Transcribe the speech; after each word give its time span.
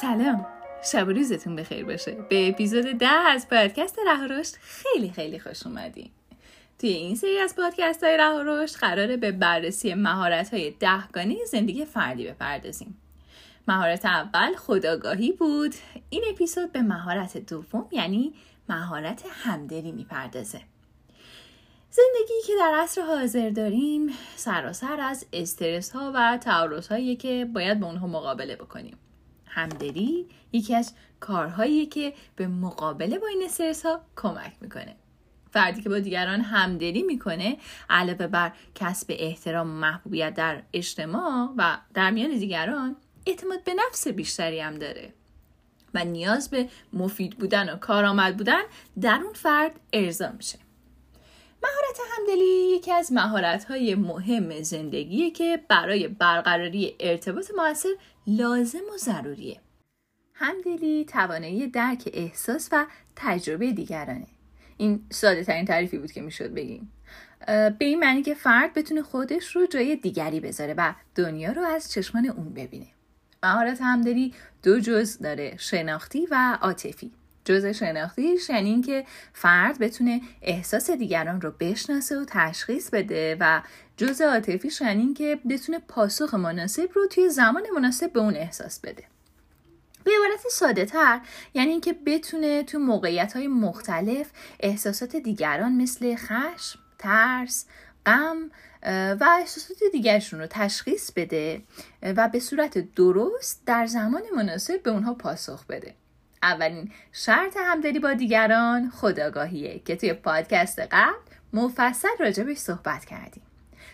سلام. 0.00 0.46
شب 0.92 1.08
و 1.08 1.10
روزتون 1.10 1.56
بخیر 1.56 1.84
باشه. 1.84 2.12
به 2.30 2.48
اپیزود 2.48 2.84
ده 2.84 3.08
از 3.08 3.48
پادکست 3.48 3.98
ره 4.06 4.26
رشد 4.26 4.54
خیلی 4.60 5.10
خیلی 5.10 5.38
خوش 5.38 5.66
اومدین. 5.66 6.10
توی 6.78 6.90
این 6.90 7.16
سری 7.16 7.38
از 7.38 7.56
پادکست 7.56 8.04
های 8.04 8.16
ره 8.16 8.42
رشد 8.44 8.76
قراره 8.76 9.16
به 9.16 9.32
بررسی 9.32 9.94
مهارت 9.94 10.54
های 10.54 10.70
دهگانه 10.70 11.36
زندگی 11.50 11.84
فردی 11.84 12.26
بپردازیم. 12.26 13.00
مهارت 13.68 14.04
اول 14.04 14.56
خداگاهی 14.56 15.32
بود. 15.32 15.74
این 16.10 16.24
اپیزود 16.30 16.72
به 16.72 16.82
مهارت 16.82 17.38
دوم 17.38 17.86
یعنی 17.90 18.32
مهارت 18.68 19.24
همدلی 19.30 19.92
می‌پردازه. 19.92 20.60
زندگی 21.90 22.42
که 22.46 22.52
در 22.60 22.80
عصر 22.82 23.02
حاضر 23.02 23.50
داریم 23.50 24.10
سراسر 24.36 25.00
از 25.00 25.26
استرس 25.32 25.90
ها 25.90 26.12
و 26.14 26.38
تعارض 26.38 26.88
هایی 26.88 27.16
که 27.16 27.48
باید 27.54 27.80
با 27.80 27.86
اونها 27.86 28.06
مقابله 28.06 28.56
بکنیم. 28.56 28.98
همدلی 29.54 30.26
یکی 30.52 30.74
از 30.74 30.94
کارهایی 31.20 31.86
که 31.86 32.14
به 32.36 32.46
مقابله 32.46 33.18
با 33.18 33.26
این 33.26 33.42
استرس 33.44 33.86
ها 33.86 34.00
کمک 34.16 34.52
می‌کنه. 34.60 34.96
فردی 35.50 35.82
که 35.82 35.88
با 35.88 35.98
دیگران 35.98 36.40
همدلی 36.40 37.02
می‌کنه 37.02 37.56
علاوه 37.90 38.26
بر 38.26 38.52
کسب 38.74 39.06
احترام 39.18 39.70
و 39.70 39.74
محبوبیت 39.74 40.34
در 40.34 40.62
اجتماع 40.72 41.54
و 41.56 41.78
در 41.94 42.10
میان 42.10 42.30
دیگران 42.30 42.96
اعتماد 43.26 43.64
به 43.64 43.74
نفس 43.74 44.08
بیشتری 44.08 44.60
هم 44.60 44.78
داره 44.78 45.12
و 45.94 46.04
نیاز 46.04 46.50
به 46.50 46.68
مفید 46.92 47.38
بودن 47.38 47.72
و 47.72 47.76
کارآمد 47.76 48.36
بودن 48.36 48.62
در 49.00 49.20
اون 49.24 49.32
فرد 49.32 49.80
ارضا 49.92 50.32
میشه. 50.36 50.63
مهارت 51.64 52.00
همدلی 52.10 52.76
یکی 52.76 52.92
از 52.92 53.12
مهارت 53.12 53.70
مهم 53.70 54.62
زندگیه 54.62 55.30
که 55.30 55.60
برای 55.68 56.08
برقراری 56.08 56.96
ارتباط 57.00 57.50
موثر 57.56 57.88
لازم 58.26 58.78
و 58.94 58.96
ضروریه. 58.98 59.60
همدلی 60.34 61.04
توانایی 61.04 61.66
درک 61.66 62.10
احساس 62.12 62.68
و 62.72 62.86
تجربه 63.16 63.72
دیگرانه. 63.72 64.26
این 64.76 65.06
ساده 65.10 65.44
ترین 65.44 65.64
تعریفی 65.64 65.98
بود 65.98 66.12
که 66.12 66.20
می‌شد 66.20 66.54
بگیم. 66.54 66.92
به 67.46 67.76
این 67.78 67.98
معنی 68.00 68.22
که 68.22 68.34
فرد 68.34 68.74
بتونه 68.74 69.02
خودش 69.02 69.56
رو 69.56 69.66
جای 69.66 69.96
دیگری 69.96 70.40
بذاره 70.40 70.74
و 70.78 70.94
دنیا 71.14 71.52
رو 71.52 71.62
از 71.62 71.92
چشمان 71.92 72.26
اون 72.26 72.54
ببینه. 72.54 72.86
مهارت 73.42 73.78
همدلی 73.82 74.34
دو 74.62 74.80
جز 74.80 75.18
داره 75.18 75.56
شناختی 75.56 76.28
و 76.30 76.58
عاطفی. 76.62 77.12
جزء 77.44 77.72
شناختیش 77.72 78.50
یعنی 78.50 78.70
اینکه 78.70 79.04
فرد 79.32 79.78
بتونه 79.78 80.20
احساس 80.42 80.90
دیگران 80.90 81.40
رو 81.40 81.50
بشناسه 81.60 82.20
و 82.20 82.24
تشخیص 82.28 82.90
بده 82.90 83.36
و 83.40 83.62
جزء 83.96 84.24
عاطفیش 84.24 84.80
یعنی 84.80 85.02
اینکه 85.02 85.38
بتونه 85.50 85.78
پاسخ 85.78 86.34
مناسب 86.34 86.88
رو 86.94 87.06
توی 87.06 87.28
زمان 87.28 87.62
مناسب 87.76 88.12
به 88.12 88.20
اون 88.20 88.36
احساس 88.36 88.80
بده. 88.80 89.04
به 90.04 90.10
عبارت 90.10 90.40
ساده 90.50 90.84
تر 90.84 91.20
یعنی 91.54 91.70
اینکه 91.70 91.92
بتونه 92.06 92.62
تو 92.62 92.78
موقعیت 92.78 93.32
های 93.32 93.48
مختلف 93.48 94.30
احساسات 94.60 95.16
دیگران 95.16 95.72
مثل 95.72 96.16
خشم، 96.16 96.78
ترس، 96.98 97.66
غم 98.06 98.50
و 99.20 99.28
احساسات 99.40 99.78
دیگرشون 99.92 100.40
رو 100.40 100.46
تشخیص 100.50 101.12
بده 101.12 101.62
و 102.02 102.28
به 102.28 102.40
صورت 102.40 102.94
درست 102.94 103.62
در 103.66 103.86
زمان 103.86 104.22
مناسب 104.36 104.82
به 104.82 104.90
اونها 104.90 105.14
پاسخ 105.14 105.66
بده. 105.66 105.94
اولین 106.44 106.92
شرط 107.12 107.56
همدلی 107.56 107.98
با 107.98 108.14
دیگران 108.14 108.90
خداگاهیه 108.90 109.78
که 109.78 109.96
توی 109.96 110.12
پادکست 110.12 110.78
قبل 110.78 111.14
مفصل 111.52 112.08
راجبش 112.20 112.56
صحبت 112.56 113.04
کردیم. 113.04 113.42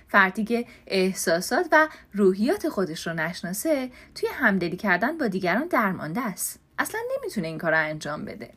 فردی 0.09 0.45
که 0.45 0.65
احساسات 0.87 1.67
و 1.73 1.89
روحیات 2.13 2.69
خودش 2.69 3.07
رو 3.07 3.13
نشناسه 3.13 3.91
توی 4.15 4.29
همدلی 4.33 4.77
کردن 4.77 5.19
با 5.19 5.29
دیگران 5.29 5.67
درمانده 5.67 6.21
است. 6.21 6.61
اصلا 6.79 7.01
نمی‌تونه 7.17 7.47
این 7.49 7.59
کار 7.59 7.71
رو 7.71 7.79
انجام 7.79 8.25
بده. 8.25 8.51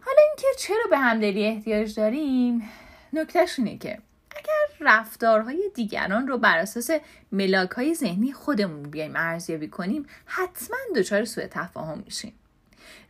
حالا 0.00 0.18
اینکه 0.28 0.46
چرا 0.58 0.84
به 0.90 0.98
همدلی 0.98 1.46
احتیاج 1.46 1.94
داریم؟ 1.94 2.62
نکتهش 3.12 3.58
اینه 3.58 3.78
که 3.78 3.98
اگر 4.30 4.76
رفتارهای 4.80 5.70
دیگران 5.74 6.28
رو 6.28 6.38
بر 6.38 6.58
اساس 6.58 6.90
ملاک 7.32 7.70
های 7.70 7.94
ذهنی 7.94 8.32
خودمون 8.32 8.82
بیایم 8.82 9.16
ارزیابی 9.16 9.68
کنیم 9.68 10.06
حتما 10.26 10.76
دچار 10.96 11.24
سوء 11.24 11.46
تفاهم 11.50 12.02
میشیم. 12.04 12.32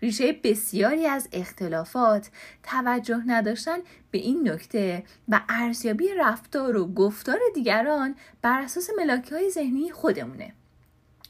ریشه 0.02 0.32
بسیاری 0.32 1.06
از 1.06 1.28
اختلافات 1.32 2.30
توجه 2.62 3.22
نداشتن 3.26 3.78
به 4.10 4.18
این 4.18 4.48
نکته 4.48 5.02
و 5.28 5.40
ارزیابی 5.48 6.08
رفتار 6.18 6.76
و 6.76 6.94
گفتار 6.94 7.38
دیگران 7.54 8.16
بر 8.42 8.60
اساس 8.60 8.90
ملاکی 8.98 9.34
های 9.34 9.50
ذهنی 9.50 9.90
خودمونه. 9.90 10.52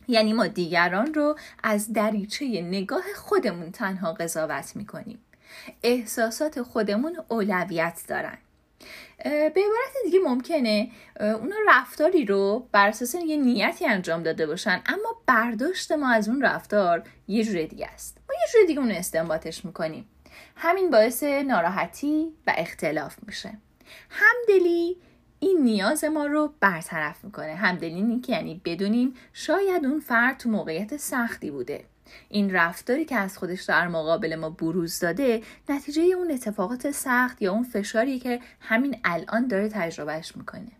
یعنی 0.08 0.32
ما 0.32 0.46
دیگران 0.46 1.14
رو 1.14 1.38
از 1.62 1.92
دریچه 1.92 2.44
نگاه 2.46 3.04
خودمون 3.16 3.70
تنها 3.70 4.12
قضاوت 4.12 4.76
می‌کنیم. 4.76 5.18
احساسات 5.82 6.62
خودمون 6.62 7.16
اولویت 7.28 8.02
دارن. 8.08 8.38
به 9.24 9.50
عبارت 9.50 9.94
دیگه 10.04 10.18
ممکنه 10.18 10.90
اونا 11.20 11.56
رفتاری 11.68 12.24
رو 12.24 12.68
بر 12.72 12.88
اساس 12.88 13.14
یه 13.14 13.36
نیتی 13.36 13.86
انجام 13.86 14.22
داده 14.22 14.46
باشن 14.46 14.82
اما 14.86 15.22
برداشت 15.26 15.92
ما 15.92 16.10
از 16.10 16.28
اون 16.28 16.42
رفتار 16.42 17.02
یه 17.28 17.44
جور 17.44 17.62
دیگه 17.62 17.86
است. 17.86 18.18
یه 18.40 18.52
جور 18.52 18.66
دیگه 18.66 18.80
اون 18.80 18.90
استنباطش 18.90 19.64
می‌کنیم. 19.64 20.08
همین 20.56 20.90
باعث 20.90 21.22
ناراحتی 21.22 22.26
و 22.46 22.54
اختلاف 22.56 23.16
میشه. 23.26 23.58
همدلی 24.10 24.96
این 25.40 25.58
نیاز 25.62 26.04
ما 26.04 26.26
رو 26.26 26.52
برطرف 26.60 27.24
می‌کنه. 27.24 27.54
همدلی 27.54 27.94
این 27.94 28.22
که 28.22 28.32
یعنی 28.32 28.60
بدونیم 28.64 29.14
شاید 29.32 29.84
اون 29.84 30.00
فرد 30.00 30.38
تو 30.38 30.48
موقعیت 30.48 30.96
سختی 30.96 31.50
بوده. 31.50 31.84
این 32.28 32.52
رفتاری 32.52 33.04
که 33.04 33.16
از 33.16 33.38
خودش 33.38 33.62
در 33.62 33.88
مقابل 33.88 34.36
ما 34.36 34.50
بروز 34.50 35.00
داده 35.00 35.42
نتیجه 35.68 36.02
اون 36.02 36.30
اتفاقات 36.30 36.90
سخت 36.90 37.42
یا 37.42 37.52
اون 37.52 37.62
فشاری 37.62 38.18
که 38.18 38.40
همین 38.60 39.00
الان 39.04 39.46
داره 39.46 39.68
تجربهش 39.68 40.36
می‌کنه. 40.36 40.72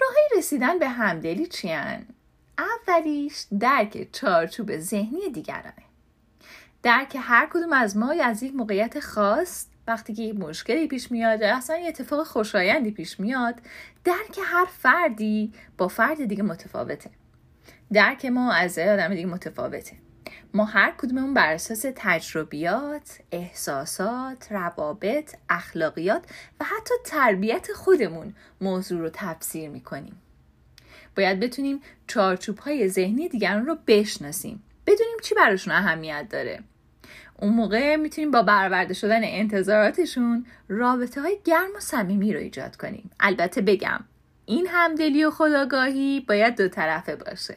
راهی 0.00 0.38
رسیدن 0.38 0.78
به 0.78 0.88
همدلی 0.88 1.46
چیان؟ 1.46 2.06
اولیش 2.58 3.46
درک 3.60 4.08
چارچوب 4.12 4.78
ذهنی 4.78 5.30
دیگرانه 5.30 5.72
درک 6.82 7.16
هر 7.20 7.48
کدوم 7.52 7.72
از 7.72 7.96
ما 7.96 8.14
از 8.22 8.42
یک 8.42 8.54
موقعیت 8.54 9.00
خاص 9.00 9.66
وقتی 9.86 10.14
که 10.14 10.22
یک 10.22 10.36
مشکلی 10.36 10.86
پیش 10.86 11.10
میاد 11.10 11.40
یا 11.40 11.56
اصلا 11.56 11.76
یه 11.76 11.88
اتفاق 11.88 12.26
خوشایندی 12.26 12.90
پیش 12.90 13.20
میاد 13.20 13.54
درک 14.04 14.38
هر 14.44 14.64
فردی 14.64 15.52
با 15.78 15.88
فرد 15.88 16.24
دیگه 16.24 16.42
متفاوته. 16.42 17.10
درک 17.92 18.26
ما 18.26 18.52
از 18.52 18.78
آدم 18.78 19.14
دیگه 19.14 19.26
متفاوته. 19.26 19.96
ما 20.54 20.64
هر 20.64 20.94
کدوممون 20.98 21.34
بر 21.34 21.52
اساس 21.52 21.84
تجربیات، 21.96 23.18
احساسات، 23.32 24.52
روابط، 24.52 25.34
اخلاقیات 25.48 26.22
و 26.60 26.64
حتی 26.64 26.94
تربیت 27.04 27.72
خودمون 27.72 28.34
موضوع 28.60 29.00
رو 29.00 29.10
تفسیر 29.12 29.70
می‌کنیم. 29.70 30.22
باید 31.18 31.40
بتونیم 31.40 31.80
چارچوب 32.06 32.58
های 32.58 32.88
ذهنی 32.88 33.28
دیگران 33.28 33.66
رو 33.66 33.78
بشناسیم. 33.86 34.62
بدونیم 34.86 35.16
چی 35.22 35.34
براشون 35.34 35.74
اهمیت 35.74 36.26
داره. 36.30 36.60
اون 37.38 37.52
موقع 37.52 37.96
می‌تونیم 37.96 38.30
با 38.30 38.42
برآورده 38.42 38.94
شدن 38.94 39.20
انتظاراتشون 39.22 40.46
رابطه 40.68 41.20
های 41.20 41.38
گرم 41.44 41.70
و 41.76 41.80
صمیمی 41.80 42.32
رو 42.32 42.40
ایجاد 42.40 42.76
کنیم. 42.76 43.10
البته 43.20 43.60
بگم 43.60 44.00
این 44.46 44.66
همدلی 44.70 45.24
و 45.24 45.30
خداگاهی 45.30 46.24
باید 46.28 46.56
دو 46.56 46.68
طرفه 46.68 47.16
باشه. 47.16 47.56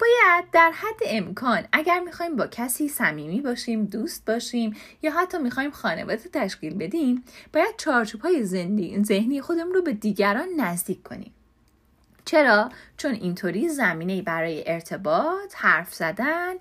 باید 0.00 0.44
در 0.52 0.72
حد 0.74 1.00
امکان 1.06 1.64
اگر 1.72 2.00
می‌خوایم 2.00 2.36
با 2.36 2.46
کسی 2.46 2.88
صمیمی 2.88 3.40
باشیم 3.40 3.84
دوست 3.84 4.24
باشیم 4.26 4.76
یا 5.02 5.12
حتی 5.12 5.38
می‌خوایم 5.38 5.70
خانواده 5.70 6.28
تشکیل 6.32 6.74
بدیم 6.74 7.24
باید 7.52 7.74
چارچوب 7.78 8.20
های 8.20 8.44
ذهنی 9.02 9.40
خودمون 9.40 9.74
رو 9.74 9.82
به 9.82 9.92
دیگران 9.92 10.48
نزدیک 10.56 11.02
کنیم 11.02 11.32
چرا؟ 12.24 12.70
چون 12.96 13.12
اینطوری 13.12 13.68
زمینه 13.68 14.22
برای 14.22 14.64
ارتباط 14.66 15.54
حرف 15.56 15.94
زدن 15.94 16.54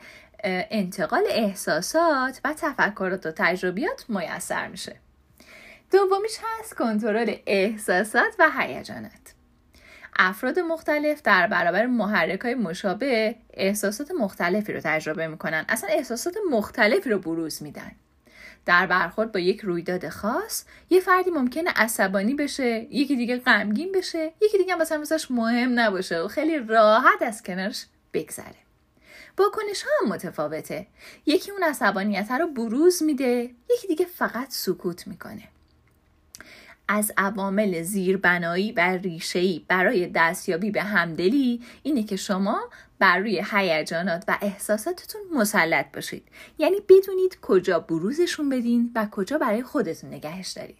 انتقال 0.43 1.23
احساسات 1.29 2.41
و 2.45 2.53
تفکرات 2.53 3.25
و 3.25 3.31
تجربیات 3.31 4.05
میسر 4.09 4.67
میشه. 4.67 4.95
دومیش 5.91 6.37
هست 6.43 6.75
کنترل 6.75 7.35
احساسات 7.45 8.35
و 8.39 8.49
هیجانات. 8.59 9.11
افراد 10.15 10.59
مختلف 10.59 11.21
در 11.21 11.47
برابر 11.47 11.85
محرک 11.85 12.39
های 12.39 12.55
مشابه 12.55 13.35
احساسات 13.53 14.11
مختلفی 14.11 14.73
رو 14.73 14.79
تجربه 14.83 15.27
می‌کنن. 15.27 15.65
اصلا 15.69 15.89
احساسات 15.89 16.37
مختلفی 16.51 17.09
رو 17.09 17.19
بروز 17.19 17.63
میدن. 17.63 17.91
در 18.65 18.87
برخورد 18.87 19.31
با 19.31 19.39
یک 19.39 19.61
رویداد 19.61 20.09
خاص 20.09 20.65
یه 20.89 20.99
فردی 20.99 21.29
ممکنه 21.29 21.71
عصبانی 21.75 22.33
بشه 22.33 22.87
یکی 22.89 23.15
دیگه 23.15 23.37
غمگین 23.37 23.91
بشه 23.91 24.31
یکی 24.41 24.57
دیگه 24.57 24.75
مثلا 24.75 24.97
مثلش 24.97 25.31
مهم 25.31 25.79
نباشه 25.79 26.21
و 26.21 26.27
خیلی 26.27 26.59
راحت 26.59 27.21
از 27.21 27.43
کنارش 27.43 27.85
بگذره. 28.13 28.55
واکنش 29.37 29.83
ها 29.83 29.89
هم 30.01 30.09
متفاوته. 30.09 30.87
یکی 31.25 31.51
اون 31.51 31.63
عصبانیت 31.63 32.31
رو 32.31 32.47
بروز 32.47 33.03
میده 33.03 33.49
یکی 33.69 33.87
دیگه 33.87 34.05
فقط 34.05 34.47
سکوت 34.49 35.07
می‌کنه. 35.07 35.43
از 36.87 37.11
عوامل 37.17 37.81
زیربنایی 37.81 38.71
و 38.71 38.79
ریشه‌ای 38.79 39.65
برای 39.67 40.07
دستیابی 40.07 40.71
به 40.71 40.83
همدلی 40.83 41.61
اینه 41.83 42.03
که 42.03 42.15
شما 42.15 42.69
بر 43.01 43.17
روی 43.17 43.43
هیجانات 43.51 44.23
و 44.27 44.37
احساساتتون 44.41 45.21
مسلط 45.33 45.85
باشید. 45.93 46.27
یعنی 46.57 46.77
بدونید 46.89 47.37
کجا 47.41 47.79
بروزشون 47.79 48.49
بدین 48.49 48.91
و 48.95 49.07
کجا 49.11 49.37
برای 49.37 49.63
خودتون 49.63 50.09
نگهش 50.09 50.51
دارید. 50.51 50.77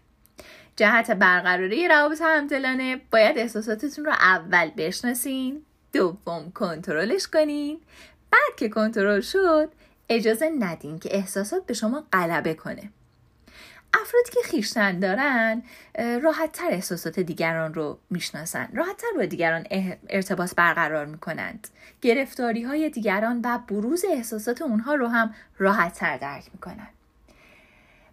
جهت 0.76 1.12
برقراری 1.12 1.88
روابط 1.88 2.22
همدلانه 2.22 3.02
باید 3.12 3.38
احساساتتون 3.38 4.06
رو 4.06 4.12
اول 4.12 4.72
بشناسین 4.78 5.66
دوم 5.94 6.52
کنترلش 6.52 7.28
کنین. 7.28 7.80
بعد 8.32 8.56
که 8.58 8.70
کنترل 8.70 9.22
شد 9.22 9.72
اجازه 10.10 10.50
ندین 10.60 11.00
که 11.00 11.16
احساسات 11.16 11.66
به 11.66 11.74
شما 11.74 12.04
غلبه 12.14 12.54
کنه. 12.54 12.90
افرادی 13.94 14.32
که 14.34 14.40
خیشتن 14.44 15.00
دارن 15.00 15.64
راحت 16.22 16.52
تر 16.52 16.68
احساسات 16.72 17.20
دیگران 17.20 17.74
رو 17.74 18.00
می‌شناسن. 18.10 18.70
راحت 18.74 18.98
تر 18.98 19.18
با 19.18 19.26
دیگران 19.26 19.68
ارتباط 20.10 20.56
برقرار 20.56 21.06
می‌کنند. 21.06 21.68
گرفتاری 22.02 22.64
های 22.64 22.90
دیگران 22.90 23.42
و 23.44 23.60
بروز 23.68 24.06
احساسات 24.10 24.62
اونها 24.62 24.96
رو 24.96 25.08
هم 25.08 25.36
راحت 25.58 25.94
تر 25.94 26.18
درک 26.18 26.44
می‌کنن. 26.54 26.88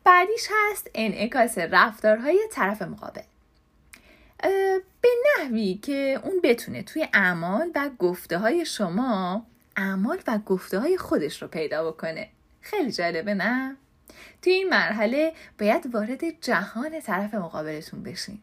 بعدیش 0.04 0.48
هست 0.50 0.90
انعکاس 0.94 1.58
رفتارهای 1.58 2.40
طرف 2.52 2.82
مقابل. 2.82 3.22
به 5.00 5.08
نحوی 5.38 5.74
که 5.74 6.20
اون 6.24 6.40
بتونه 6.42 6.82
توی 6.82 7.08
اعمال 7.14 7.70
و 7.74 7.90
گفته 7.98 8.38
های 8.38 8.66
شما 8.66 9.46
اعمال 9.76 10.18
و 10.26 10.38
گفته 10.38 10.78
های 10.78 10.96
خودش 10.96 11.42
رو 11.42 11.48
پیدا 11.48 11.90
بکنه. 11.90 12.28
خیلی 12.60 12.92
جالبه 12.92 13.34
نه؟ 13.34 13.76
توی 14.42 14.52
این 14.52 14.68
مرحله 14.68 15.32
باید 15.60 15.94
وارد 15.94 16.40
جهان 16.40 17.00
طرف 17.00 17.34
مقابلتون 17.34 18.02
بشین. 18.02 18.38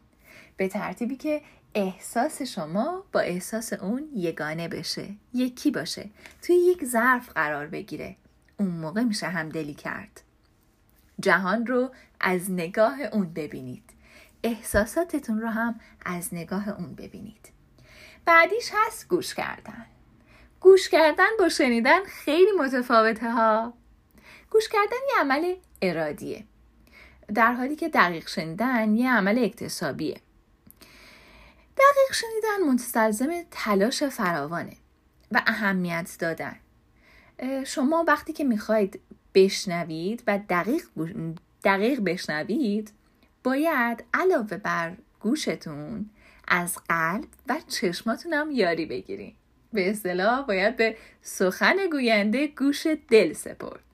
به 0.56 0.68
ترتیبی 0.68 1.16
که 1.16 1.42
احساس 1.74 2.42
شما 2.42 3.04
با 3.12 3.20
احساس 3.20 3.72
اون 3.72 4.08
یگانه 4.14 4.68
بشه 4.68 5.08
یکی 5.34 5.70
باشه. 5.70 6.10
توی 6.42 6.56
یک 6.56 6.84
ظرف 6.84 7.30
قرار 7.30 7.66
بگیره. 7.66 8.16
اون 8.56 8.68
موقع 8.68 9.02
میشه 9.02 9.26
همدلی 9.26 9.74
کرد. 9.74 10.22
جهان 11.20 11.66
رو 11.66 11.90
از 12.20 12.50
نگاه 12.50 13.00
اون 13.00 13.32
ببینید. 13.32 13.82
احساساتتون 14.42 15.40
رو 15.40 15.48
هم 15.48 15.80
از 16.04 16.34
نگاه 16.34 16.68
اون 16.68 16.94
ببینید. 16.94 17.48
بعدیش 18.24 18.70
هست 18.74 19.08
گوش 19.08 19.34
کردن. 19.34 19.86
گوش 20.60 20.88
کردن 20.88 21.28
با 21.38 21.48
شنیدن 21.48 22.04
خیلی 22.04 22.52
متفاوته 22.58 23.30
ها. 23.32 23.72
گوش 24.56 24.68
کردن 24.68 24.96
یه 25.14 25.20
عمل 25.20 25.54
ارادیه. 25.82 26.44
در 27.34 27.52
حالی 27.52 27.76
که 27.76 27.88
دقیق 27.88 28.28
شنیدن 28.28 28.94
یه 28.94 29.10
عمل 29.10 29.44
اکتسابیه. 29.44 30.20
دقیق 31.76 32.12
شنیدن 32.12 32.72
مستلزم 32.74 33.30
تلاش 33.50 34.02
فراوانه 34.02 34.76
و 35.32 35.42
اهمیت 35.46 36.16
دادن. 36.18 36.56
شما 37.64 38.04
وقتی 38.08 38.32
که 38.32 38.44
می‌خواید 38.44 39.00
بشنوید 39.34 40.22
و 40.26 40.38
دقیق, 40.48 40.84
دقیق 41.64 42.00
بشنوید 42.00 42.92
باید 43.44 44.04
علاوه 44.14 44.56
بر 44.56 44.96
گوشتون 45.20 46.10
از 46.48 46.78
قلب 46.88 47.28
و 47.48 47.56
چشماتون 47.68 48.32
هم 48.32 48.50
یاری 48.50 48.86
بگیریم 48.86 49.36
به 49.72 49.90
اصطلاح 49.90 50.46
باید 50.46 50.76
به 50.76 50.96
سخن 51.22 51.76
گوینده 51.92 52.46
گوش 52.46 52.86
دل 53.10 53.32
سپرد. 53.32 53.85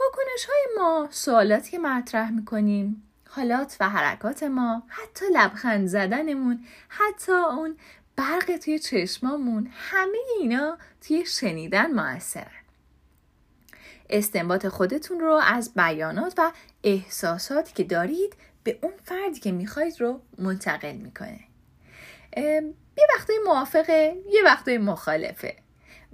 واکنش 0.00 0.44
های 0.48 0.66
ما 0.78 1.08
سوالاتی 1.10 1.70
که 1.70 1.78
مطرح 1.78 2.30
می‌کنیم 2.30 3.10
حالات 3.28 3.76
و 3.80 3.88
حرکات 3.88 4.42
ما 4.42 4.82
حتی 4.88 5.24
لبخند 5.34 5.86
زدنمون 5.86 6.64
حتی 6.88 7.32
اون 7.32 7.76
برق 8.16 8.56
توی 8.56 8.78
چشمامون 8.78 9.68
همه 9.72 10.18
اینا 10.40 10.78
توی 11.00 11.26
شنیدن 11.26 11.90
موثرن 11.92 12.64
استنباط 14.10 14.66
خودتون 14.66 15.20
رو 15.20 15.40
از 15.44 15.74
بیانات 15.74 16.34
و 16.38 16.52
احساساتی 16.84 17.72
که 17.74 17.84
دارید 17.84 18.36
به 18.64 18.78
اون 18.82 18.92
فردی 19.04 19.40
که 19.40 19.52
می‌خواید 19.52 20.00
رو 20.00 20.20
منتقل 20.38 20.92
می‌کنه. 20.92 21.40
یه 22.96 23.06
وقتای 23.16 23.38
موافقه 23.44 24.22
یه 24.30 24.42
وقتای 24.44 24.78
مخالفه. 24.78 25.56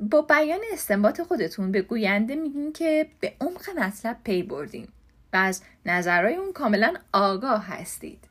با 0.00 0.23
بیان 0.23 0.61
استنباط 0.73 1.20
خودتون 1.20 1.73
به 1.73 1.82
گوینده 1.82 2.35
میگین 2.35 2.73
که 2.73 3.11
به 3.20 3.35
عمق 3.41 3.70
مطلب 3.79 4.17
پی 4.25 4.43
بردین 4.43 4.88
و 5.32 5.37
از 5.37 5.62
نظرهای 5.87 6.37
اون 6.37 6.52
کاملا 6.52 6.94
آگاه 7.12 7.67
هستید. 7.67 8.25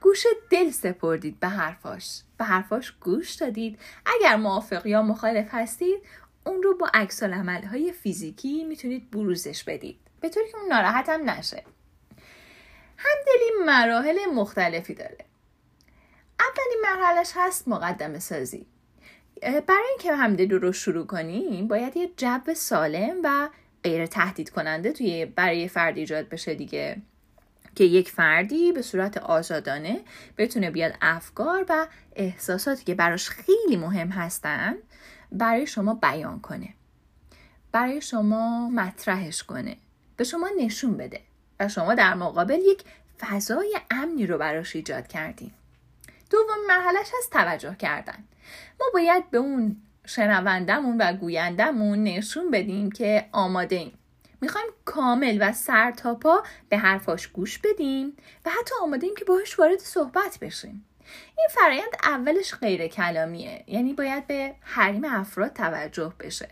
گوش 0.00 0.26
دل 0.50 0.70
سپردید 0.70 1.40
به 1.40 1.48
حرفاش. 1.48 2.22
به 2.38 2.44
حرفاش 2.44 2.92
گوش 3.00 3.34
دادید. 3.34 3.78
اگر 4.06 4.36
موافق 4.36 4.86
یا 4.86 5.02
مخالف 5.02 5.48
هستید 5.50 5.98
اون 6.44 6.62
رو 6.62 6.76
با 6.76 6.90
عکس 6.94 7.22
های 7.22 7.92
فیزیکی 7.92 8.64
می‌تونید 8.64 9.10
بروزش 9.10 9.64
بدید. 9.64 9.98
به 10.20 10.28
طوری 10.28 10.48
که 10.50 10.58
اون 10.58 10.68
ناراحت 10.68 11.08
هم 11.08 11.30
نشه. 11.30 11.64
همدلی 12.96 13.64
مراحل 13.66 14.18
مختلفی 14.34 14.94
داره. 14.94 15.18
اولین 16.40 16.82
مرحلش 16.82 17.32
هست 17.34 17.68
مقدمه 17.68 18.18
سازی 18.18 18.66
برای 19.42 19.88
اینکه 19.90 20.14
همدلی 20.14 20.58
رو 20.58 20.72
شروع 20.72 21.06
کنیم 21.06 21.68
باید 21.68 21.96
یه 21.96 22.10
جو 22.16 22.54
سالم 22.54 23.16
و 23.24 23.48
غیر 23.82 24.06
تهدید 24.06 24.50
کننده 24.50 24.92
توی 24.92 25.26
برای 25.26 25.68
فرد 25.68 25.96
ایجاد 25.96 26.28
بشه 26.28 26.54
دیگه. 26.54 27.02
که 27.74 27.84
یک 27.84 28.10
فردی 28.10 28.72
به 28.72 28.82
صورت 28.82 29.18
آزادانه 29.18 30.00
بتونه 30.38 30.70
بیاد 30.70 30.94
افکار 31.02 31.66
و 31.68 31.86
احساساتی 32.16 32.84
که 32.84 32.94
براش 32.94 33.28
خیلی 33.28 33.76
مهم 33.76 34.08
هستن 34.08 34.74
برای 35.32 35.66
شما 35.66 35.94
بیان 35.94 36.40
کنه. 36.40 36.68
برای 37.72 38.00
شما 38.00 38.68
مطرحش 38.68 39.42
کنه. 39.42 39.76
به 40.16 40.24
شما 40.24 40.48
نشون 40.58 40.96
بده. 40.96 41.20
و 41.60 41.68
شما 41.68 41.94
در 41.94 42.14
مقابل 42.14 42.58
یک 42.58 42.82
فضای 43.18 43.76
امنی 43.90 44.26
رو 44.26 44.38
براش 44.38 44.76
ایجاد 44.76 45.06
کردیم 45.06 45.54
دوم 46.30 46.66
مرحلهش 46.68 47.10
از 47.18 47.30
توجه 47.30 47.74
کردن. 47.74 48.24
ما 48.80 48.86
باید 48.94 49.30
به 49.30 49.38
اون 49.38 49.76
شنوندمون 50.06 50.98
و 50.98 51.12
گویندمون 51.12 52.04
نشون 52.04 52.50
بدیم 52.50 52.90
که 52.90 53.28
آماده 53.32 53.76
ایم. 53.76 53.98
می‌خوایم 54.40 54.66
کامل 54.84 55.38
و 55.40 55.52
سر 55.52 55.90
تا 55.90 56.14
پا 56.14 56.42
به 56.68 56.78
حرفاش 56.78 57.26
گوش 57.26 57.58
بدیم 57.58 58.16
و 58.44 58.50
حتی 58.50 58.74
آماده 58.82 59.06
ایم 59.06 59.16
که 59.16 59.24
باهاش 59.24 59.58
وارد 59.58 59.78
صحبت 59.78 60.38
بشیم. 60.40 60.84
این 61.38 61.48
فرایند 61.50 61.90
اولش 62.02 62.54
غیر 62.54 62.86
کلامیه 62.86 63.64
یعنی 63.66 63.92
باید 63.92 64.26
به 64.26 64.54
حریم 64.60 65.04
افراد 65.04 65.52
توجه 65.52 66.12
بشه. 66.20 66.48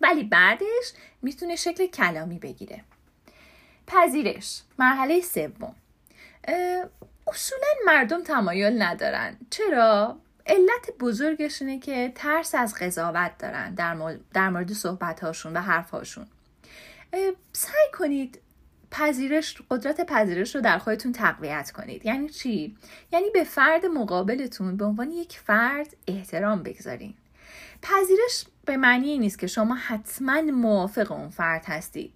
ولی 0.00 0.24
بعدش 0.24 0.92
می‌تونه 1.22 1.56
شکل 1.56 1.86
کلامی 1.86 2.38
بگیره. 2.38 2.84
پذیرش. 3.86 4.62
مرحله 4.78 5.20
سوم. 5.20 5.74
اصولا 7.26 7.68
مردم 7.86 8.22
تمایل 8.22 8.82
ندارن. 8.82 9.36
چرا؟ 9.50 10.18
علت 10.46 10.90
بزرگش 11.00 11.62
اینه 11.62 11.78
که 11.78 12.12
ترس 12.14 12.54
از 12.54 12.74
قضاوت 12.74 13.38
دارن 13.38 13.74
در 13.74 13.94
مورد, 13.94 14.20
در 14.34 14.50
مورد 14.50 14.72
صحبت 14.72 15.20
هاشون 15.20 15.56
و 15.56 15.60
حرف 15.60 15.90
هاشون 15.90 16.26
سعی 17.52 17.90
کنید 17.92 18.40
پذیرش 18.90 19.62
قدرت 19.70 20.06
پذیرش 20.06 20.54
رو 20.54 20.60
در 20.60 20.78
خودتون 20.78 21.12
تقویت 21.12 21.70
کنید. 21.70 22.06
یعنی 22.06 22.28
چی؟ 22.28 22.76
یعنی 23.12 23.30
به 23.30 23.44
فرد 23.44 23.86
مقابلتون 23.86 24.76
به 24.76 24.84
عنوان 24.84 25.10
یک 25.10 25.40
فرد 25.44 25.96
احترام 26.08 26.62
بگذارین. 26.62 27.14
پذیرش 27.82 28.44
به 28.64 28.76
معنی 28.76 29.18
نیست 29.18 29.38
که 29.38 29.46
شما 29.46 29.74
حتما 29.74 30.40
موافق 30.40 31.12
اون 31.12 31.28
فرد 31.28 31.64
هستید. 31.64 32.13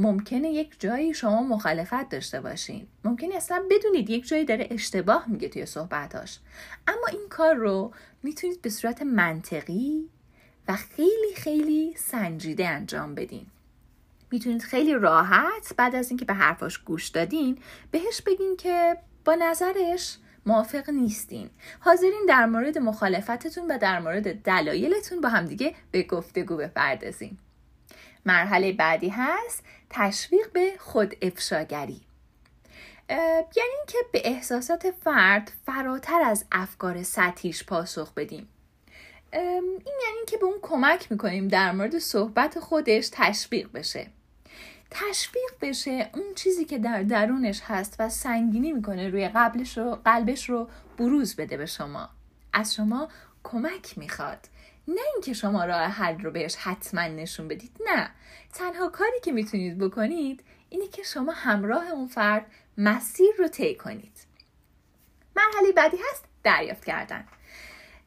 ممکنه 0.00 0.50
یک 0.50 0.80
جایی 0.80 1.14
شما 1.14 1.42
مخالفت 1.42 2.08
داشته 2.08 2.40
باشین. 2.40 2.86
ممکنه 3.04 3.34
اصلا 3.34 3.62
بدونید 3.70 4.10
یک 4.10 4.28
جایی 4.28 4.44
داره 4.44 4.68
اشتباه 4.70 5.24
میگه 5.28 5.48
توی 5.48 5.66
صحبتاش. 5.66 6.38
اما 6.86 7.06
این 7.10 7.28
کار 7.30 7.54
رو 7.54 7.92
می‌تونید 8.22 8.62
به 8.62 8.70
صورت 8.70 9.02
منطقی 9.02 10.08
و 10.68 10.76
خیلی 10.76 11.34
خیلی 11.36 11.94
سنجیده 11.96 12.68
انجام 12.68 13.14
بدین. 13.14 13.46
می‌تونید 14.30 14.62
خیلی 14.62 14.94
راحت 14.94 15.72
بعد 15.76 15.94
از 15.94 16.10
اینکه 16.10 16.24
به 16.24 16.34
حرفاش 16.34 16.78
گوش 16.78 17.08
دادین 17.08 17.58
بهش 17.90 18.22
بگین 18.22 18.56
که 18.56 18.96
با 19.24 19.34
نظرش 19.34 20.18
موافق 20.46 20.90
نیستین. 20.90 21.50
حاضرین 21.80 22.24
در 22.28 22.46
مورد 22.46 22.78
مخالفتتون 22.78 23.70
و 23.70 23.78
در 23.78 24.00
مورد 24.00 24.42
دلایلتون 24.42 25.20
با 25.20 25.28
همدیگه 25.28 25.74
به 25.90 26.02
گفتگو 26.02 26.56
بپردازین. 26.56 27.38
مرحله 28.26 28.72
بعدی 28.72 29.08
هست 29.08 29.64
تشویق 29.90 30.52
به 30.52 30.72
خود 30.78 31.16
افشاگری 31.22 32.00
یعنی 33.08 33.70
اینکه 33.78 33.98
به 34.12 34.22
احساسات 34.24 34.90
فرد 34.90 35.52
فراتر 35.66 36.20
از 36.24 36.44
افکار 36.52 37.02
سطحیش 37.02 37.64
پاسخ 37.64 38.14
بدیم. 38.14 38.48
این 39.32 39.82
یعنی 39.86 40.24
که 40.26 40.36
به 40.36 40.44
اون 40.44 40.58
کمک 40.62 41.12
می‌کنیم 41.12 41.48
در 41.48 41.72
مورد 41.72 41.98
صحبت 41.98 42.58
خودش 42.58 43.08
تشویق 43.12 43.72
بشه. 43.72 44.06
تشویق 44.90 45.52
بشه 45.60 46.10
اون 46.14 46.34
چیزی 46.34 46.64
که 46.64 46.78
در 46.78 47.02
درونش 47.02 47.60
هست 47.64 47.96
و 47.98 48.08
سنگینی 48.08 48.72
می‌کنه 48.72 49.08
روی 49.08 49.28
قبلش 49.28 49.78
رو 49.78 49.98
قلبش 50.04 50.50
رو 50.50 50.68
بروز 50.98 51.36
بده 51.36 51.56
به 51.56 51.66
شما. 51.66 52.08
از 52.52 52.74
شما 52.74 53.08
کمک 53.44 53.98
می‌خواد. 53.98 54.48
نه 54.90 55.00
اینکه 55.14 55.32
شما 55.32 55.64
راه 55.64 55.80
حل 55.80 56.20
رو 56.20 56.30
بهش 56.30 56.56
حتما 56.56 57.06
نشون 57.06 57.48
بدید 57.48 57.76
نه. 57.86 58.10
تنها 58.52 58.88
کاری 58.88 59.20
که 59.22 59.32
می‌تونید 59.32 59.78
بکنید 59.78 60.44
اینه 60.68 60.88
که 60.88 61.02
شما 61.02 61.32
همراه 61.32 61.90
اون 61.90 62.06
فرد 62.06 62.46
مسیر 62.78 63.30
رو 63.38 63.48
طی 63.48 63.74
کنید. 63.74 64.26
مرحله 65.36 65.72
بعدی 65.72 65.96
هست 66.10 66.24
دریافت 66.44 66.84
کردن. 66.84 67.24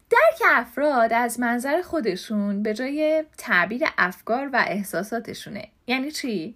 درک 0.10 0.42
افراد 0.46 1.14
از 1.14 1.40
منظر 1.40 1.82
خودشون 1.82 2.64
به 2.64 2.74
جای 2.74 3.24
تعبیر 3.38 3.84
افکار 3.98 4.50
و 4.54 4.66
احساساتشونه. 4.68 5.68
یعنی 5.88 6.12
چی؟ 6.12 6.56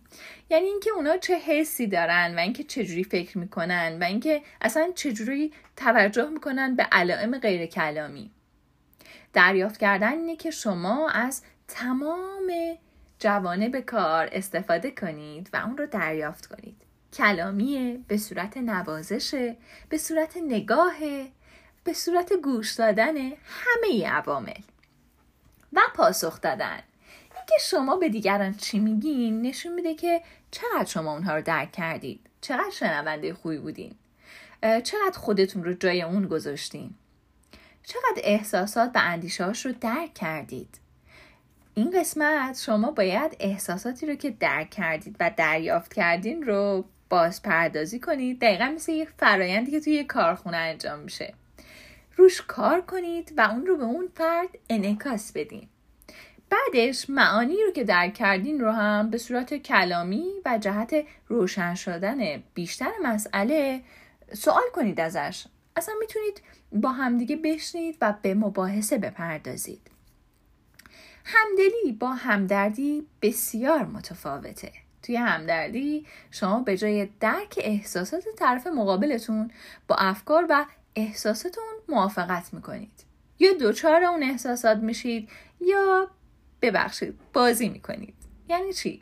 یعنی 0.50 0.66
اینکه 0.66 0.92
اونا 0.92 1.18
چه 1.18 1.36
حسی 1.36 1.88
دارن 1.88 2.36
و 2.36 2.40
اینکه 2.40 2.64
چجوری 2.64 3.04
فکر 3.04 3.38
می‌کنن 3.38 3.98
و 4.02 4.04
اینکه 4.04 4.42
اصلا 4.62 4.92
چجوری 4.96 5.54
توجه 5.76 6.30
می‌کنن 6.30 6.76
به 6.76 6.84
علائم 6.84 7.40
غیر 7.40 7.66
کلامی 7.66 8.32
دریافت 9.38 9.80
کردن 9.80 10.12
اینه 10.12 10.36
که 10.36 10.52
شما 10.52 11.10
از 11.10 11.42
تمام 11.68 12.52
جوانب 13.20 13.80
کار 13.80 14.30
استفاده 14.32 14.92
کنید 14.92 15.50
و 15.54 15.58
اون 15.58 15.78
رو 15.78 15.86
دریافت 15.86 16.46
کنید. 16.46 16.76
کلامیه 17.14 18.00
به 18.08 18.18
صورت 18.18 18.58
نوازشه 18.58 19.58
به 19.90 19.98
صورت 19.98 20.38
نگاهه 20.38 21.28
به 21.84 21.94
صورت 21.94 22.34
گوش 22.34 22.74
دادن 22.74 23.18
همه 23.44 24.08
عوامل. 24.08 24.62
و 25.74 25.80
پاسخ 25.96 26.42
دادن. 26.42 26.80
اینکه 27.36 27.56
شما 27.62 27.96
به 27.96 28.10
دیگران 28.10 28.54
چی 28.54 28.80
میگین 28.80 29.42
نشون 29.42 29.74
میده 29.74 29.96
که 29.96 30.22
چقدر 30.52 30.86
شما 30.86 31.14
اونها 31.14 31.36
رو 31.36 31.42
درک 31.42 31.72
کردید. 31.72 32.20
چقدر 32.42 32.72
شنونده 32.72 33.34
خوبی 33.34 33.58
بودین. 33.58 33.96
چقدر 34.62 35.18
خودتون 35.18 35.64
رو 35.64 35.74
جای 35.74 36.02
اون 36.02 36.28
گذاشتین. 36.28 36.96
چقدر 37.88 38.22
احساسات 38.24 38.92
و 38.96 39.00
اندیشهاش 39.04 39.66
رو 39.66 39.72
درک 39.82 40.14
کردید؟ 40.14 40.80
این 41.74 42.00
قسمت 42.00 42.60
شما 42.60 42.92
باید 42.92 43.38
احساساتی 43.40 44.06
رو 44.06 44.16
که 44.16 44.30
درک 44.30 44.70
کردید 44.70 45.16
و 45.20 45.32
دریافت 45.38 45.94
کردین 45.94 46.44
رو 46.44 46.86
باز 47.10 47.42
پردازی 47.42 48.00
کنید. 48.00 48.40
دقیقا 48.40 48.66
مثل 48.76 48.92
یک 48.92 49.10
فرایندی 49.18 49.72
که 49.72 49.80
توی 49.80 49.94
یک 49.94 50.08
کارخونه 50.08 50.58
انجام 50.58 51.00
میشه. 51.00 51.34
روش 52.16 52.42
کار 52.42 52.82
کنید 52.82 53.34
و 53.38 53.42
اون 53.42 53.66
رو 53.66 53.78
به 53.78 53.84
اون 53.84 54.10
فرد 54.16 54.50
انعکاس 54.70 55.32
بدین. 55.32 55.68
بعدش 56.50 57.10
معانی 57.10 57.64
رو 57.66 57.72
که 57.72 57.84
درک 57.84 58.14
کردین 58.14 58.60
رو 58.60 58.72
هم 58.72 59.10
به 59.10 59.18
صورت 59.18 59.54
کلامی 59.54 60.32
و 60.46 60.58
جهت 60.58 60.96
روشن 61.28 61.76
شدن 61.76 62.44
بیشتر 62.54 62.92
مسئله 63.04 63.82
سوال 64.34 64.70
کنید 64.74 65.00
ازش. 65.00 65.46
اصلا 65.78 65.96
می‌تونید 66.00 66.42
با 66.72 66.90
همدیگه 66.90 67.36
بشنید 67.36 67.98
و 68.02 68.14
به 68.22 68.34
مباحثه 68.34 68.98
بپردازید. 68.98 69.82
همدلی 71.26 71.92
با 72.00 72.10
همدردی 72.10 73.08
بسیار 73.22 73.86
متفاوته. 73.86 74.72
توی 75.04 75.16
همدردی 75.16 76.06
شما 76.32 76.60
به 76.60 76.78
جای 76.78 77.10
درک 77.20 77.60
احساسات 77.62 78.24
طرف 78.38 78.68
مقابلتون 78.68 79.52
با 79.88 79.96
افکار 79.96 80.46
و 80.50 80.66
احساساتون 80.96 81.64
موافقت 81.90 82.54
می‌کنید. 82.54 83.04
یا 83.40 83.54
دوچار 83.54 84.04
اون 84.04 84.24
احساسات 84.24 84.78
میشید 84.78 85.30
یا 85.62 86.10
ببخشید 86.62 87.20
بازی 87.34 87.70
می‌کنید. 87.70 88.16
یعنی 88.50 88.74
چی؟ 88.74 89.02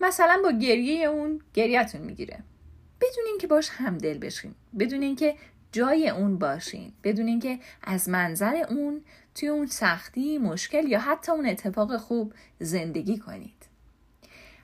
مثلا 0.00 0.40
با 0.42 0.50
گریه 0.50 1.06
اون 1.06 1.40
گریهتون 1.54 2.00
می‌گیره. 2.00 2.44
بدون 3.00 3.24
اینکه 3.26 3.46
باش 3.46 3.70
همدل 3.70 4.18
بشین 4.18 4.54
بدون 4.78 5.02
اینکه 5.02 5.36
جای 5.72 6.08
اون 6.08 6.38
باشین. 6.38 6.92
بدون 7.04 7.26
اینکه 7.26 7.58
از 7.82 8.08
منظر 8.08 8.64
اون 8.68 9.00
توی 9.34 9.48
اون 9.48 9.66
سختی 9.66 10.38
مشکل 10.38 10.88
یا 10.88 11.00
حتی 11.00 11.32
اون 11.32 11.46
اتفاق 11.46 11.96
خوب 11.96 12.34
زندگی 12.60 13.18
کنید. 13.18 13.66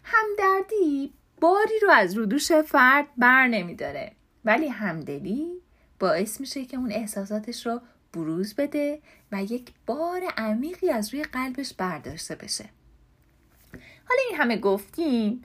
همدردی 0.04 1.12
باری 1.40 1.78
رو 1.82 1.90
از 1.90 2.14
رودوش 2.14 2.52
فرد 2.52 3.06
بر 3.16 3.46
نمیداره. 3.46 4.12
ولی 4.44 4.68
همدلی 4.68 5.60
باعث 5.98 6.40
میشه 6.40 6.64
که 6.64 6.76
اون 6.76 6.92
احساساتش 6.92 7.66
رو 7.66 7.80
بروز 8.12 8.54
بده 8.54 9.00
و 9.32 9.42
یک 9.42 9.72
بار 9.86 10.22
عمیقی 10.36 10.90
از 10.90 11.14
روی 11.14 11.22
قلبش 11.22 11.74
برداشته 11.74 12.34
بشه. 12.34 12.64
حالا 14.08 14.20
این 14.30 14.40
همه 14.40 14.56
گفتیم 14.56 15.42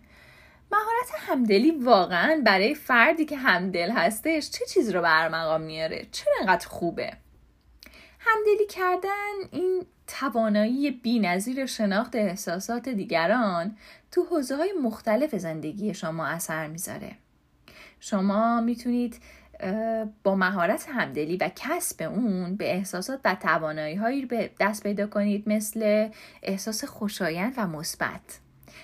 مهارت 0.74 1.12
همدلی 1.28 1.72
واقعا 1.72 2.42
برای 2.46 2.76
فردی 2.76 3.26
که 3.26 3.38
همدل 3.38 3.92
هستش 3.92 4.50
چه 4.50 4.66
چیز 4.66 4.90
رو 4.90 5.02
برمقام 5.02 5.62
میاره؟ 5.62 6.08
چرا 6.12 6.34
انقدر 6.42 6.68
خوبه؟ 6.68 7.14
همدلی 8.20 8.68
کردن 8.70 9.34
این 9.52 9.86
توانایی 10.08 10.92
بینظیر 10.92 11.66
شناخت 11.66 12.16
احساسات 12.16 12.90
دیگران 12.90 13.78
تو 14.12 14.24
حوزه 14.24 14.56
های 14.56 14.74
مختلف 14.84 15.36
زندگی 15.36 15.94
شما 15.94 16.26
اثر 16.26 16.68
می‌ذاره. 16.68 17.12
شما 18.00 18.62
می‌تونید 18.62 19.22
با 20.24 20.36
مهارت 20.36 20.90
همدلی 20.90 21.38
و 21.38 21.50
کسب 21.56 22.02
اون 22.02 22.56
به 22.56 22.74
احساسات 22.76 23.20
و 23.26 23.36
توانایی 23.36 23.96
هایی 23.96 24.26
به 24.26 24.52
دست 24.60 24.84
پیدا 24.84 25.08
کنید 25.08 25.50
مثل 25.50 26.10
احساس 26.44 26.84
خوشایند 26.86 27.54
و 27.58 27.68
مثبت. 27.68 28.40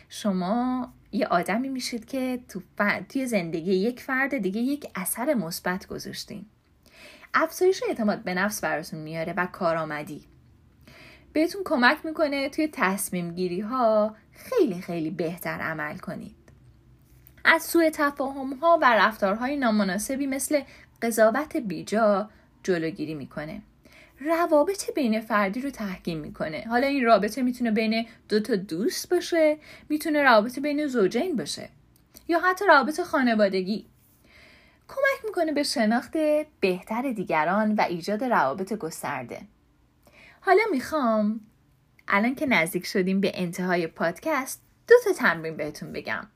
شما 0.10 0.94
یه 1.12 1.28
آدمی 1.28 1.70
میشید 1.70 2.06
که 2.06 2.40
تو 2.50 2.62
توی 3.10 3.26
زندگی 3.26 3.74
یک 3.74 4.00
فرد 4.00 4.38
دیگه 4.38 4.62
یک 4.62 4.88
اثر 4.96 5.34
مثبت 5.34 5.88
گذاشتین. 5.88 6.46
افزایش 7.34 7.84
اعتماد 7.88 8.24
به 8.24 8.34
نفس 8.34 8.62
براتون 8.62 9.00
میاره 9.00 9.34
و 9.38 9.46
کارآمدی. 9.46 10.24
بهتون 11.34 11.62
کمک 11.66 12.06
می‌کنه 12.06 12.50
توی 12.50 12.70
تصمیم 12.74 13.32
گیری 13.36 13.60
ها 13.60 14.16
خیلی 14.32 14.82
خیلی 14.82 15.10
بهتر 15.10 15.60
عمل 15.62 15.98
کنید. 15.98 16.36
از 17.46 17.64
سوء 17.64 17.90
تفاهم 17.94 18.54
ها 18.54 18.80
و 18.82 18.96
رفتارهای 18.96 19.58
نامناسبی 19.58 20.28
مثل 20.28 20.62
قضاوت 21.02 21.58
بیجا 21.58 22.30
جلوگیری 22.64 23.14
می‌کنه. 23.14 23.62
روابط 24.22 24.94
بین 24.94 25.22
فردی 25.22 25.62
رو 25.62 25.70
تحکیم 25.70 26.20
می‌کنه. 26.20 26.66
حالا 26.70 26.88
این 26.88 27.06
رابطه 27.06 27.42
می‌تونه 27.42 27.72
بین 27.72 28.08
دو 28.30 28.40
تا 28.40 28.56
دوست 28.56 29.10
باشه 29.10 29.58
می‌تونه 29.90 30.24
رابطه 30.24 30.62
بین 30.62 30.88
زوجین 30.88 31.36
باشه 31.36 31.70
یا 32.28 32.40
حتی 32.40 32.66
رابطه 32.68 33.04
خانوادگی. 33.04 33.86
کمک 34.88 35.26
می‌کنه 35.26 35.52
به 35.52 35.64
شناخت 35.64 36.18
بهتر 36.60 37.12
دیگران 37.12 37.76
و 37.76 37.82
ایجاد 37.82 38.24
روابط 38.24 38.74
گسترده. 38.74 39.42
حالا 40.42 40.62
می‌خوام 40.72 41.40
الان 42.08 42.36
که 42.36 42.46
نزدیک 42.46 42.86
شدیم 42.86 43.22
به 43.22 43.32
انتهای 43.34 43.88
پادکست 43.88 44.62
دو 44.88 44.96
تا 45.06 45.14
تمرین 45.14 45.58
بهتون 45.58 45.92
بگم. 45.92 46.28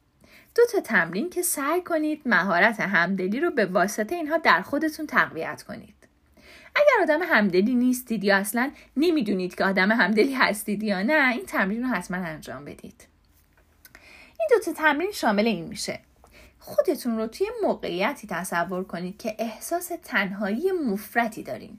دو 0.56 0.62
تا 0.72 0.80
تمرین 0.80 1.30
که 1.30 1.42
سعی 1.42 1.82
کنید 1.82 2.22
مهارت 2.26 2.80
همدلی 2.80 3.40
رو 3.40 3.52
به 3.52 3.66
واسطه 3.66 4.16
اینها 4.16 4.38
در 4.38 4.62
خودتون 4.62 5.08
تقویت 5.08 5.64
کنید. 5.64 6.03
اگر 6.76 7.02
آدم 7.02 7.20
همدلی 7.24 7.76
نیستید 7.76 8.24
یا 8.24 8.38
اصلا 8.38 8.72
نمی‌دونید 8.98 9.56
که 9.56 9.64
آدم 9.66 9.92
همدلی 9.92 10.34
هستید 10.34 10.84
یا 10.84 11.04
نه 11.04 11.32
این 11.32 11.46
تمرین 11.46 11.84
رو 11.84 11.90
حتما 11.90 12.18
انجام 12.18 12.66
بدید. 12.66 13.08
این 14.40 14.48
دو 14.52 14.60
تا 14.66 14.74
تمرین 14.74 15.12
شامل 15.12 15.48
این 15.48 15.66
میشه. 15.66 16.00
خودتون 16.60 17.18
رو 17.18 17.28
توی 17.28 17.48
موقعیتی 17.64 18.28
تصور 18.28 18.84
کنید 18.84 19.18
که 19.18 19.36
احساس 19.40 19.92
تنهایی 20.04 20.72
مفرتی 20.72 21.44
دارین. 21.44 21.78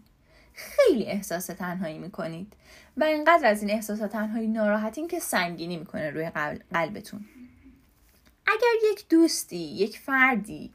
خیلی 0.55 1.05
احساس 1.05 1.47
تنهایی 1.47 1.99
می‌کنید. 1.99 2.53
و 2.97 3.05
اینقدر 3.05 3.47
از 3.47 3.63
این 3.63 3.71
احساس 3.71 3.99
تنهایی 3.99 4.49
ناراحتین 4.49 5.09
که 5.09 5.21
سنگینی 5.21 5.77
می‌کنه 5.77 6.11
روی 6.11 6.31
قلبتون. 6.73 7.25
اگر 8.47 8.91
یک 8.93 9.09
دوستی 9.09 9.57
یک 9.57 9.99
فردی 9.99 10.73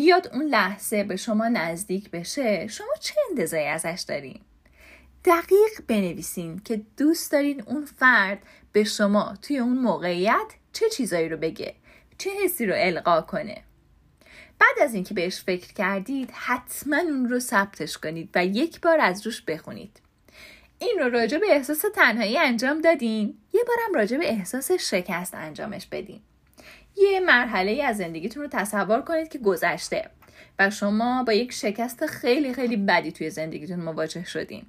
بیاد 0.00 0.30
اون 0.32 0.44
لحظه 0.44 1.04
به 1.04 1.16
شما 1.16 1.48
نزدیک 1.48 2.10
بشه 2.10 2.66
شما 2.66 2.94
چه 3.00 3.14
انتظاری 3.30 3.66
ازش 3.66 4.04
دارین؟ 4.08 4.40
دقیق 5.24 5.86
بنویسین 5.88 6.60
که 6.64 6.80
دوست 6.96 7.32
دارین 7.32 7.62
اون 7.66 7.84
فرد 7.84 8.38
به 8.72 8.84
شما 8.84 9.34
توی 9.42 9.58
اون 9.58 9.78
موقعیت 9.78 10.54
چه 10.72 10.88
چیزایی 10.88 11.28
رو 11.28 11.36
بگه 11.36 11.74
چه 12.18 12.30
حسی 12.44 12.66
رو 12.66 12.74
القا 12.76 13.20
کنه. 13.20 13.62
بعد 14.58 14.78
از 14.82 14.94
اینکه 14.94 15.14
بهش 15.14 15.40
فکر 15.40 15.72
کردید 15.72 16.30
حتما 16.34 16.98
اون 16.98 17.28
رو 17.28 17.40
ثبتش 17.40 17.98
کنید 17.98 18.28
و 18.34 18.46
یک 18.46 18.80
بار 18.80 19.00
از 19.00 19.26
روش 19.26 19.42
بخونید. 19.42 20.00
این 20.78 20.98
رو 21.00 21.08
راجع 21.08 21.38
به 21.38 21.46
احساس 21.50 21.84
تنهایی 21.94 22.38
انجام 22.38 22.80
دادین 22.80 23.38
یه 23.52 23.64
بارم 23.68 23.94
راجع 23.94 24.16
به 24.16 24.30
احساس 24.30 24.72
شکست 24.72 25.34
انجامش 25.34 25.86
بدین. 25.86 26.20
یه 26.96 27.20
مرحله 27.20 27.82
از 27.84 27.96
زندگیتون 27.96 28.42
رو 28.42 28.48
تصور 28.48 29.02
کنید 29.02 29.28
که 29.28 29.38
گذشته 29.38 30.10
و 30.58 30.70
شما 30.70 31.24
با 31.24 31.32
یک 31.32 31.52
شکست 31.52 32.06
خیلی 32.06 32.54
خیلی 32.54 32.76
بدی 32.76 33.12
توی 33.12 33.30
زندگیتون 33.30 33.80
مواجه 33.80 34.24
شدین. 34.24 34.66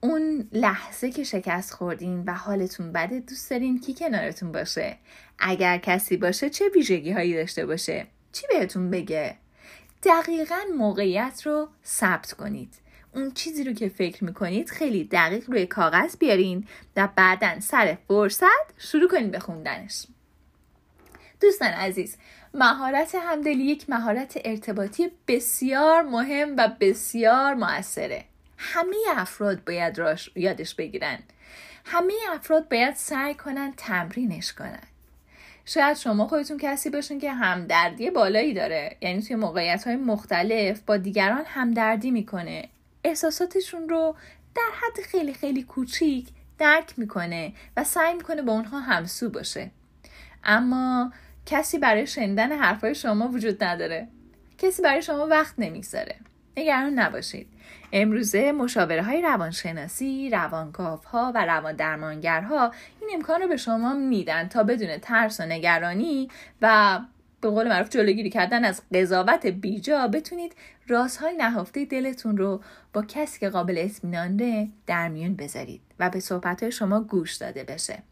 اون 0.00 0.48
لحظه 0.52 1.10
که 1.10 1.24
شکست 1.24 1.72
خوردین 1.72 2.24
و 2.26 2.34
حالتون 2.34 2.92
بده 2.92 3.20
دوست 3.20 3.50
دارین 3.50 3.80
کی 3.80 3.94
کنارتون 3.94 4.52
باشه؟ 4.52 4.96
اگر 5.38 5.78
کسی 5.78 6.16
باشه 6.16 6.50
چه 6.50 6.64
ویژگی 6.74 7.12
هایی 7.12 7.34
داشته 7.34 7.66
باشه؟ 7.66 8.06
چی 8.32 8.46
بهتون 8.48 8.90
بگه؟ 8.90 9.36
دقیقا 10.02 10.60
موقعیت 10.78 11.42
رو 11.44 11.68
ثبت 11.84 12.32
کنید. 12.32 12.74
اون 13.14 13.30
چیزی 13.30 13.64
رو 13.64 13.72
که 13.72 13.88
فکر 13.88 14.24
می‌کنید 14.24 14.70
خیلی 14.70 15.04
دقیق 15.04 15.50
روی 15.50 15.66
کاغذ 15.66 16.16
بیارین 16.16 16.66
و 16.96 17.08
بعدا 17.16 17.60
سر 17.60 17.98
فرصت 18.08 18.74
شروع 18.78 19.08
کنید 19.08 19.30
به 19.30 19.38
خوندنش. 19.38 20.06
دوستان 21.40 21.68
عزیز 21.68 22.16
مهارت 22.54 23.14
همدلی 23.14 23.64
یک 23.64 23.90
مهارت 23.90 24.38
ارتباطی 24.44 25.10
بسیار 25.28 26.02
مهم 26.02 26.54
و 26.56 26.68
بسیار 26.80 27.54
موثره. 27.54 28.24
همه 28.58 28.96
افراد 29.16 29.64
باید 29.64 29.98
راش 29.98 30.30
یادش 30.34 30.74
بگیرن. 30.74 31.18
همه 31.84 32.12
افراد 32.30 32.68
باید 32.68 32.94
سعی 32.94 33.34
کنن 33.34 33.72
تمرینش 33.76 34.52
کنن. 34.52 34.82
شاید 35.64 35.96
شما 35.96 36.26
خودتون 36.28 36.58
کسی 36.58 36.90
باشین 36.90 37.20
که 37.20 37.32
همدردی 37.32 38.10
بالایی 38.10 38.54
داره. 38.54 38.96
یعنی 39.00 39.22
توی 39.22 39.36
موقعیت 39.36 39.86
های 39.86 39.96
مختلف 39.96 40.80
با 40.80 40.96
دیگران 40.96 41.44
همدردی 41.46 42.10
می‌کنه. 42.10 42.68
احساساتشون 43.04 43.88
رو 43.88 44.16
در 44.54 44.70
حد 44.72 45.04
خیلی 45.04 45.34
خیلی 45.34 45.62
کوچیک 45.62 46.28
درک 46.58 46.98
می‌کنه 46.98 47.52
و 47.76 47.84
سعی 47.84 48.14
می‌کنه 48.14 48.42
با 48.42 48.52
اونها 48.52 48.80
همسو 48.80 49.30
باشه. 49.30 49.70
اما 50.44 51.12
کسی 51.46 51.78
برای 51.78 52.06
شنیدن 52.06 52.52
حرفای 52.52 52.94
شما 52.94 53.28
وجود 53.28 53.64
نداره. 53.64 54.08
کسی 54.58 54.82
برای 54.82 55.02
شما 55.02 55.26
وقت 55.26 55.54
نمی‌گذاره. 55.58 56.16
نگران 56.56 56.98
نباشید. 56.98 57.46
امروزه 57.92 58.52
مشاوره 58.52 59.02
های 59.02 59.22
روانشناسی، 59.22 60.30
روانکاف 60.30 61.04
ها 61.04 61.32
و 61.34 61.44
روان 61.44 61.76
درمانگرها 61.76 62.72
این 63.00 63.10
امکان 63.14 63.40
رو 63.42 63.48
به 63.48 63.56
شما 63.56 63.94
میدن 63.94 64.48
تا 64.48 64.62
بدون 64.62 64.98
ترس 64.98 65.40
و 65.40 65.42
نگرانی 65.42 66.28
و 66.62 66.98
به 67.40 67.48
قول 67.50 67.68
معروف 67.68 67.88
جلوگیری 67.88 68.30
کردن 68.30 68.64
از 68.64 68.82
قضاوت 68.94 69.46
بیجا 69.46 70.08
بتونید 70.08 70.52
رازهای 70.88 71.36
نهفته 71.36 71.84
دلتون 71.84 72.36
رو 72.36 72.60
با 72.92 73.02
کسی 73.02 73.40
که 73.40 73.48
قابل 73.48 73.78
اطمینانه 73.78 74.68
در 74.86 75.08
میون 75.08 75.36
بذارید 75.36 75.80
و 75.98 76.10
به 76.10 76.20
صحبت 76.20 76.70
شما 76.70 77.00
گوش 77.00 77.34
داده 77.34 77.64
بشه. 77.64 78.02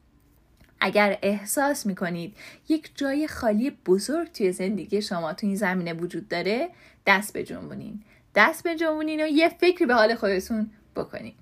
اگر 0.84 1.18
احساس 1.22 1.86
می‌کنید 1.86 2.36
یک 2.68 2.90
جای 2.94 3.28
خالی 3.28 3.70
بزرگ 3.70 4.32
توی 4.32 4.52
زندگی 4.52 5.02
شما 5.02 5.32
تو 5.32 5.46
این 5.46 5.56
زمینه 5.56 5.92
وجود 5.92 6.28
داره 6.28 6.68
دست 7.06 7.36
بجنبونین. 7.36 8.02
دست 8.34 8.66
بجنبونین 8.66 9.20
و 9.20 9.26
یه 9.26 9.48
فکری 9.48 9.86
به 9.86 9.94
حال 9.94 10.14
خودتون 10.14 10.70
بکنین. 10.96 11.32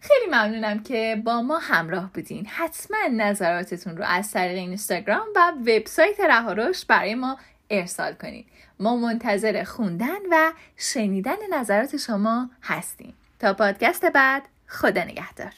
خیلی 0.00 0.26
ممنونم 0.26 0.82
که 0.82 1.22
با 1.24 1.42
ما 1.42 1.58
همراه 1.58 2.10
بودین. 2.12 2.46
حتما 2.46 2.98
نظراتتون 3.12 3.96
رو 3.96 4.04
از 4.04 4.30
طریق 4.30 4.58
اینستاگرام 4.58 5.26
و 5.36 5.52
وبسایت 5.60 6.20
رهاروش 6.20 6.84
برای 6.84 7.14
ما 7.14 7.38
ارسال 7.70 8.12
کنید 8.12 8.46
ما 8.80 8.96
منتظر 8.96 9.64
خوندن 9.64 10.20
و 10.30 10.52
شنیدن 10.76 11.36
نظرات 11.52 11.96
شما 11.96 12.50
هستیم. 12.62 13.14
تا 13.38 13.54
پادکست 13.54 14.04
بعد 14.04 14.42
خدا 14.66 15.04
نگهدار. 15.04 15.52